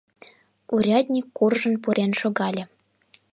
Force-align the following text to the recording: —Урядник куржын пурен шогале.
—Урядник 0.73 1.27
куржын 1.37 1.75
пурен 1.83 2.11
шогале. 2.19 2.63